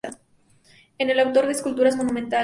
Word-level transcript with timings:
Es 0.01 0.15
el 1.09 1.19
autor 1.19 1.45
de 1.45 1.51
esculturas 1.51 1.95
monumentales. 1.95 2.39